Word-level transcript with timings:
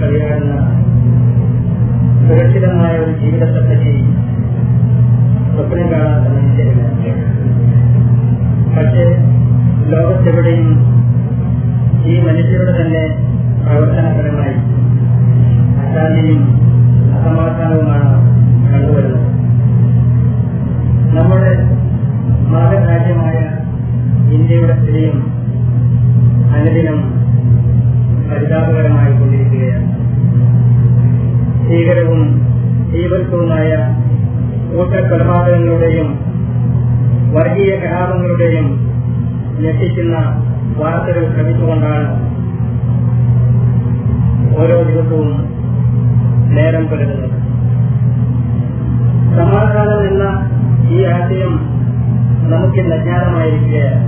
കളിയാടുന്ന 0.00 0.56
സുരക്ഷിതമായ 2.26 2.98
ഒരു 2.98 3.12
ജീവിതത്തെപ്പറ്റി 3.20 3.92
സ്വപ്നം 5.52 5.92
കാണാത്ത 5.92 6.26
മനുഷ്യരില്ല 6.34 6.82
പക്ഷേ 8.76 9.06
ലോകത്തെവിടെയും 9.92 10.68
ഈ 12.06 12.16
മനുഷ്യരുടെ 12.20 12.74
തന്നെ 12.80 13.04
പ്രവർത്തനപരമായി 13.62 14.54
അശാന്തിയും 15.82 16.42
അസമാധാനവുമാണ് 17.16 18.10
കണ്ടുവരുന്നത്. 18.72 19.24
നമ്മുടെ 21.16 21.52
മാതൃരാജ്യമായ 22.52 23.38
ഇന്ത്യയുടെ 24.36 24.74
സ്ഥിതിയും 24.80 25.16
അനുദിനം 26.56 26.98
ഭീകരവും 31.88 32.22
തീവ്രത്വവുമായ 32.92 33.68
കൂട്ടക്കൊലപാതകങ്ങളുടെയും 34.72 36.08
വർഗീയ 37.32 37.72
കലാപങ്ങളുടെയും 37.76 38.66
ഞെട്ടിക്കുന്ന 39.58 40.16
വാർത്തകൾ 40.80 41.24
ശ്രമിച്ചുകൊണ്ടാണ് 41.32 42.10
ഓരോ 44.58 44.76
ദിവസവും 44.82 45.30
നേരം 46.56 46.84
പുലരുന്നത്. 46.86 47.38
സമാധാനം 49.38 50.02
എന്ന 50.10 50.24
ഈ 50.90 51.00
ആശയം 51.14 51.54
നമുക്കിന്ന് 52.52 52.94
അജ്ഞാതമായിരിക്കുകയാണ് 52.96 54.04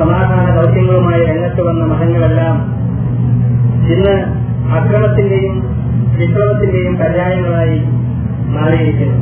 സമാധാന 0.00 0.46
ദൗത്യങ്ങളുമായി 0.56 1.22
രംഗത്ത് 1.24 1.62
വന്ന 1.62 1.84
മതങ്ങളെല്ലാം 1.84 2.56
ഇന്ന് 3.94 4.16
അക്രമത്തിന്റെയും 4.76 5.54
വിപ്ലവത്തിന്റെയും 6.18 6.94
പര്യായങ്ങളായി 6.96 7.78
മാറിയിരിക്കുന്നു. 8.54 9.18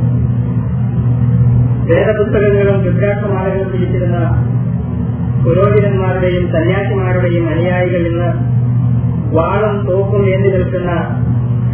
വേദപുസ്തകങ്ങളും 1.88 2.78
രുദ്രാക്ഷമാലകളും 2.86 3.68
പിടിച്ചിരുന്ന 3.72 4.18
പുരോഹിതന്മാരുടെയും 5.44 6.44
സന്യാസിമാരുടെയും 6.54 7.44
അനുയായികൾ 7.48 8.02
ഇന്ന് 8.10 8.30
വാളും 9.36 9.74
തോക്കും 9.88 10.22
ഏന്തി 10.32 10.48
നിൽക്കുന്ന 10.48 10.90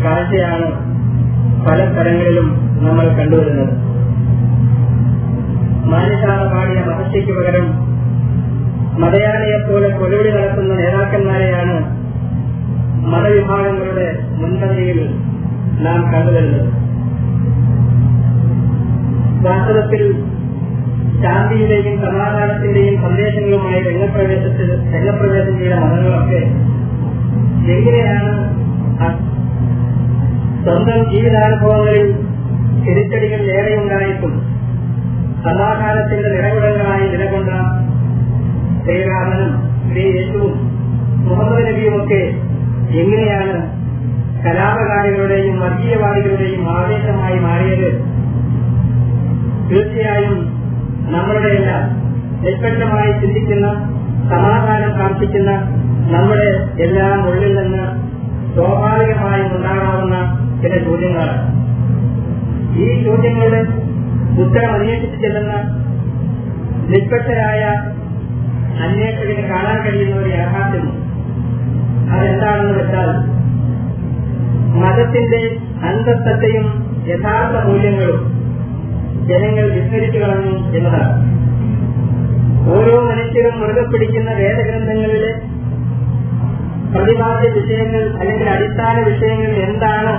കാഴ്ചയാണ് 0.04 0.68
പല 1.66 1.78
സ്ഥലങ്ങളിലും 1.92 2.48
നമ്മൾ 2.84 3.06
കണ്ടുവരുന്നത്. 3.18 3.72
മാനശാല 5.92 6.40
പാടിയ 6.52 6.80
മഹർഷിക്ക് 6.88 7.32
പകരം 7.38 7.66
മതയാളിയെ 9.02 9.58
പോലെ 9.68 9.88
കൊലവിളി 9.88 10.30
നടത്തുന്ന 10.30 10.74
നേതാക്കന്മാരെയാണ് 10.74 11.76
മതവിഭാഗങ്ങളുടെ 13.10 14.06
മുൻഗണനയിൽ 14.36 14.98
നാം 15.78 16.00
കണ്ടുവരുന്നത്. 16.12 16.68
വാസ്തവത്തിൽ 19.44 20.02
ശാന്തിയുടെയും 21.22 21.96
സമാധാനത്തിന്റെയും 22.02 22.94
സന്ദേശങ്ങളുമായി 23.02 23.80
രംഗപ്രവേശത്തിൽ 23.88 24.68
രംഗപ്രവേശം 24.94 25.58
ചെയ്ത 25.58 25.74
മതങ്ങളൊക്കെ 25.82 26.42
എങ്ങനെയാണ് 27.72 28.32
സ്വന്തം 30.64 31.00
ജീവിതാനുഭവങ്ങളിൽ 31.10 32.06
തിരിച്ചടികൾ 32.84 33.40
ഏറെയുണ്ടായിട്ടും 33.56 34.32
സമാധാനത്തിന്റെ 35.44 36.28
നിലകുടങ്ങളായി 36.34 37.06
നിലകൊണ്ട 37.14 37.50
ശ്രീരാമനും 38.84 39.50
ശ്രീ 39.88 40.04
യേശുവും 40.10 40.54
മുഹമ്മദ് 41.24 41.66
നബിയുമൊക്കെ 41.68 42.22
എങ്ങനെയാണ് 43.00 43.82
കലാപകാരികളുടെയും 44.44 45.60
വർഗീയവാദികളുടെയും 45.60 46.78
ആവേശമായി 46.78 47.38
മാറിയത്? 47.38 47.90
തീർച്ചയായും 49.70 50.38
നമ്മളുടെയെല്ലാം 51.12 51.84
നിഷ്പക്ഷമായി 52.42 53.12
ചിന്തിക്കുന്ന 53.12 53.68
സമാധാനം 54.30 54.92
പ്രാർത്ഥിക്കുന്ന 54.92 55.50
നമ്മുടെ 56.12 56.48
എല്ലാം 56.82 57.28
ഉള്ളിൽ 57.28 57.54
നിന്ന് 57.54 57.84
സ്വാഭാവികമായും 58.54 59.56
ഉണ്ടാകാവുന്ന 59.56 60.16
ചില 60.62 60.84
ചോദ്യങ്ങളാണ്. 60.84 61.62
ഈ 62.78 63.04
ചോദ്യങ്ങളുടെ 63.04 63.60
ഉത്തരം 64.42 64.72
അന്വേഷിച്ചു 64.74 65.16
ചെല്ലുന്ന 65.16 65.54
നിഷ്പക്ഷരായ 66.88 67.62
അന്വേഷകന് 68.84 69.48
കാണാൻ 69.48 69.78
കഴിയുന്ന 69.84 70.16
ഒരു 70.16 70.28
യാഥാർത്ഥ്യം 70.28 71.11
അതെന്താണെന്ന് 72.12 72.74
വെച്ചാൽ 72.78 73.10
മതത്തിന്റെ 74.82 75.40
അന്തസ്ഥത്തെയും 75.82 76.66
യഥാർത്ഥ 77.06 77.56
മൂല്യങ്ങളും 77.66 78.20
ജനങ്ങൾ 79.26 79.66
വിസ്മരിച്ചു 79.74 80.18
കളഞ്ഞു 80.18 80.54
എന്നതാണ്. 80.76 81.14
ഓരോ 82.72 82.94
മനുഷ്യരും 83.08 83.54
മുറുകെ 83.60 83.84
പിടിക്കുന്ന 83.84 84.30
വേദഗ്രന്ഥങ്ങളിലെ 84.34 85.32
പ്രതിപാദ്യ 86.92 87.48
വിഷയങ്ങൾ 87.50 88.02
അല്ലെങ്കിൽ 88.20 88.48
അടിസ്ഥാന 88.48 88.96
വിഷയങ്ങൾ 89.08 89.52
എന്താണ് 89.66 90.12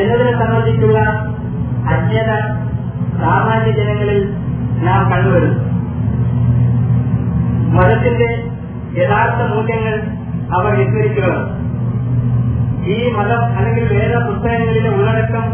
എന്നതിനെ 0.00 0.32
സംബന്ധിച്ചുള്ള 0.42 0.98
അജ്ഞത 1.86 2.30
സാമാന്യ 3.22 3.72
ജനങ്ങളിൽ 3.72 4.20
നാം 4.82 5.02
കണ്ടുവരുന്നു. 5.12 5.58
മതത്തിന്റെ 7.76 8.28
യഥാർത്ഥ 9.00 9.40
മൂല്യങ്ങൾ 9.52 9.96
അവർ 10.50 10.72
വിസ്മരിക്കുക 10.74 11.28
ഈ 12.86 13.12
മതം 13.12 13.42
അല്ലെങ്കിൽ 13.56 13.84
വേദ 13.92 14.14
പുസ്തകങ്ങളിലെ 14.26 14.90
ഉള്ളടക്കം 14.90 15.44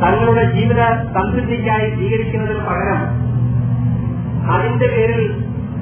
തങ്ങളുടെ 0.00 0.44
ജീവിത 0.52 0.82
സംതൃപ്തിക്കായി 1.14 1.86
സ്വീകരിക്കുന്നതിന് 1.90 2.60
പകരം 2.60 3.00
അതിന്റെ 4.48 4.86
പേരിൽ 4.86 5.22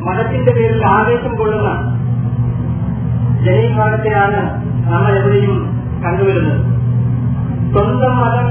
മതത്തിന്റെ 0.00 0.52
പേരിൽ 0.52 0.82
ആവേശം 0.90 1.36
കൊള്ളുന്ന 1.36 1.70
ജനവിഭാഗത്തെയാണ് 3.44 4.40
നമ്മൾ 4.84 5.12
എവിടെയും 5.14 5.54
കണ്ടുവരുന്നത്. 6.04 6.60
സ്വന്തം 7.72 8.14
മതം 8.20 8.46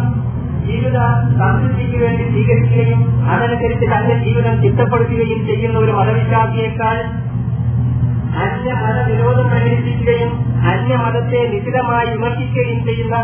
ജീവിത 0.66 0.98
സംതൃപ്തിക്ക് 1.40 1.98
വേണ്ടി 1.98 2.24
സ്വീകരിക്കുകയും 2.26 3.00
അതനുസരിച്ച് 3.30 3.86
തന്റെ 3.86 4.16
ജീവിതം 4.18 4.62
ചിട്ടപ്പെടുത്തുകയും 4.62 5.46
ചെയ്യുന്ന 5.48 5.78
ഒരു 5.80 5.92
മതവിശ്വാസിയേക്കാൾ 5.92 6.98
അന്യമത 8.38 9.12
വിരോധം 9.12 9.48
പ്രകടിപ്പിക്കുകയും 9.48 10.46
അന്യമതത്തെ 10.70 11.48
നിശിതമായി 11.54 12.06
വിമർശിക്കുകയും 12.06 12.86
ചെയ്യുന്ന 12.86 13.16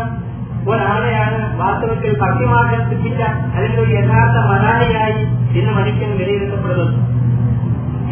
ഒരാളെയാണ് 0.68 1.58
വാസ്തവത്തിൽ 1.58 2.20
ഭക്തിമാർഗം 2.20 2.90
സിദ്ധിച്ച 2.90 3.22
അല്ലെങ്കിൽ 3.22 3.80
ഒരു 3.80 3.90
യഥാർത്ഥ 3.90 4.38
മതാനിയായി 4.38 5.22
ഇന്ന് 5.58 5.72
മനുഷ്യൻ 5.72 6.18
വിലയിരുത്തപ്പെടുന്നത്. 6.18 6.94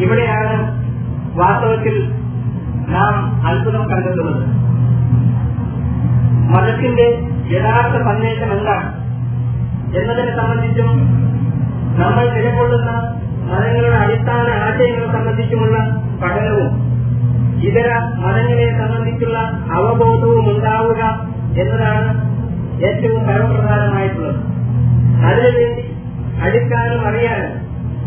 ഇവിടെയാണ് 0.03 0.83
വാസ്തവത്തിൽ 1.39 2.13
നാം 2.89 3.47
അത്ഭുതം 3.47 3.89
കണ്ടെത്തുന്നത്. 3.89 4.47
മതത്തിന്റെ 6.53 7.29
യഥാർത്ഥ 7.51 7.97
സന്ദേശം 7.97 8.59
എന്താണ്? 8.59 9.03
എന്നതിനെ 9.97 10.37
സംബന്ധിച്ചും 10.37 10.87
നമ്മൾ 11.99 12.31
നിലകൊള്ളുന്ന 12.31 13.12
മതങ്ങളുടെ 13.53 13.99
അടിസ്ഥാന 14.05 14.49
ആശയങ്ങളെ 14.67 15.09
സംബന്ധിച്ചുമുള്ള 15.13 15.77
പഠനവും 16.23 16.71
ഇതര 17.69 17.89
മതങ്ങളെ 18.25 18.69
സംബന്ധിച്ചുള്ള 18.79 19.39
അവബോധവും 19.79 20.47
ഉണ്ടാവുക 20.53 21.03
എന്നതാണ് 21.63 22.09
ഏറ്റവും 22.89 23.21
പരമപ്രധാനമായിട്ടുള്ളത്. 23.27 24.39
അതിനുവേണ്ടി 25.27 25.85
അടുക്കാനും 26.45 27.03
അറിയാനും 27.09 27.53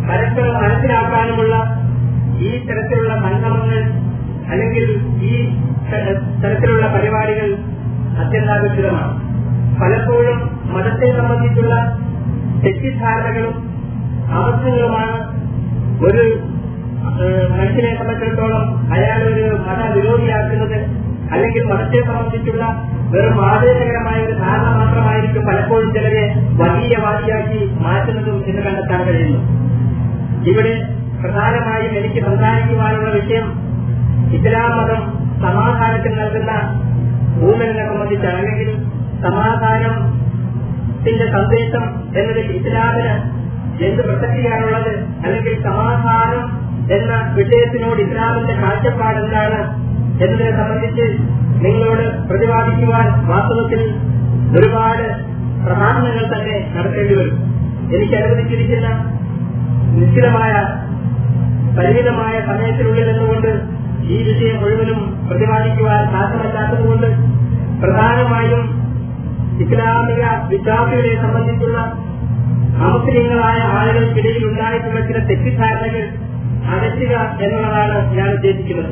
പരസ്പരം 0.08 0.56
മനസ്സിലാക്കാനുമുള്ള 0.64 1.56
ഈ 2.40 2.50
തരത്തിലുള്ള 2.68 3.14
സംഗമങ്ങൾ 3.26 3.82
അല്ലെങ്കിൽ 4.52 4.86
ഈ 5.30 5.36
തരത്തിലുള്ള 6.42 6.88
പരിപാടികൾ 6.96 7.48
അത്യന്താപേക്ഷിതമാണ്. 8.24 9.14
പലപ്പോഴും 9.80 10.38
മതത്തെ 10.74 11.08
സംബന്ധിച്ചുള്ള 11.20 11.76
തെറ്റിദ്ധാരണകളും 12.64 13.56
അവസ്ഥകളുമാണ് 14.34 15.18
ഒരു 16.06 16.24
മനുഷ്യനെ 17.58 17.98
സംബന്ധിച്ചിടത്തോളം 17.98 18.94
അയാൾ 18.94 19.24
ഒരു 19.24 19.58
മതവിരോധിയാക്കുന്നത് 19.68 21.06
അല്ലെങ്കിൽ 21.32 21.64
മതത്തെ 21.64 22.08
സംബന്ധിച്ചുള്ള 22.08 22.66
വെറും 23.14 23.50
ആവേശകരമായ 23.50 24.26
ഒരു 24.26 24.32
ധാരണ 24.32 24.80
മാത്രമായിരിക്കും 24.80 25.46
പലപ്പോഴും 25.46 25.94
ചിലരെ 25.94 26.36
വലിയ 26.62 26.96
വാദിയാക്കി 27.04 27.72
മാറ്റുന്നതും 27.86 28.44
എന്ന് 28.48 28.62
കണ്ടെത്താൻ 28.62 29.08
കഴിയുന്നു. 29.08 29.40
ഇവിടെ 30.52 30.74
പ്രധാനമായും 31.22 32.00
എനിക്ക് 32.00 32.26
സംസാരിക്കുവാനുള്ള 32.26 33.10
വിഷയം 33.10 33.46
ഇസ്ലാം 34.38 34.78
മതം 34.78 35.02
സമാധാനത്തിന് 35.42 36.22
നൽകുന്ന 36.22 36.52
ഭൂമിനെ 37.40 37.90
സംബന്ധിച്ചാണ്. 37.90 38.38
അല്ലെങ്കിൽ 38.38 38.70
സമാധാനത്തിന്റെ 39.26 41.32
സന്ദേശം 41.32 41.84
എന്നതിൽ 42.20 42.52
ഇസ്ലാമിന് 42.60 43.35
എന്ത് 43.84 44.02
പ്രസക്തിയാണുള്ളത്? 44.08 44.92
അല്ലെങ്കിൽ 45.24 45.64
സമാധാനം 45.64 46.44
എന്ന 46.90 47.14
വിഷയത്തിനോട് 47.34 48.02
ഇസ്ലാമിന്റെ 48.02 48.54
കാഴ്ചപ്പാട് 48.54 49.20
എന്താണ് 49.24 49.60
എന്നതിനെ 50.24 50.52
സംബന്ധിച്ച് 50.52 51.06
നിങ്ങളോട് 51.66 52.28
പ്രതിപാദിക്കുവാൻ 52.30 53.08
വാസ്തവത്തിൽ 53.30 53.82
ഒരുപാട് 54.58 55.06
പ്രഭാഷണങ്ങൾ 55.66 56.26
തന്നെ 56.34 56.56
നടത്തേണ്ടി 56.76 57.16
വരും. 57.16 57.38
എനിക്ക് 57.90 58.16
അനുവദിച്ചിരിക്കുന്ന 58.16 58.88
നിശ്ചിതമായ 60.00 60.54
പരിമിതമായ 61.78 62.36
സമയത്തിനുള്ളിൽ 62.50 63.08
നിന്നുകൊണ്ട് 63.12 63.52
ഈ 64.06 64.18
വിഷയം 64.24 64.58
മുഴുവനും 64.62 65.00
പ്രതിപാദിക്കുവാൻ 65.30 66.02
സാധ്യമല്ലാത്തതുകൊണ്ട് 66.12 67.08
പ്രധാനമായും 67.82 68.62
ഇസ്ലാമിക 69.60 70.24
വിദ്യാർത്ഥികളെ 70.50 71.16
സംബന്ധിച്ചുള്ള 71.22 71.80
അമുസ്ലിങ്ങളായ 72.80 73.60
ആളുകൾക്കിടയിൽ 73.78 74.46
ഉണ്ടായിട്ടുള്ള 74.46 75.00
ചില 75.08 75.20
തെറ്റിദ്ധാരണകൾ 75.26 76.04
അകറ്റുക 76.76 77.14
എന്നുള്ളതാണ് 77.42 78.18
ഞാൻ 78.18 78.30
ഉദ്ദേശിക്കുന്നത്. 78.34 78.92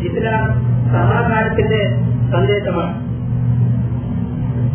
ഇസ്ലാം 0.00 0.42
സമാധാനത്തിന്റെ 0.92 1.80
സന്ദേശമാണ്. 2.32 2.94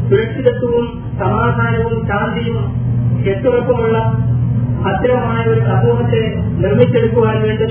സുരക്ഷിതത്വവും 0.10 0.86
സമാധാനവും 1.20 2.08
ശാന്തിയും 2.08 2.58
കെട്ടുറപ്പുമുള്ള 3.26 3.98
ഭദ്രമായ 4.86 5.44
ഒരു 5.46 5.60
സമൂഹത്തെ 5.60 6.22
നിർമ്മിച്ചെടുക്കുവാൻ 6.36 7.42
വേണ്ടി 7.42 7.62